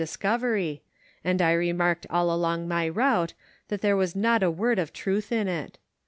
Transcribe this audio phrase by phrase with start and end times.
[0.01, 0.81] 223 discovery,
[1.23, 3.35] and I remarked nil nlonp my route
[3.69, 5.77] thnt tlioro wns not a word of tnith in it.